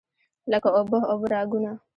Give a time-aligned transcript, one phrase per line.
[0.51, 1.71] لکه اوبه، اوبه راګونه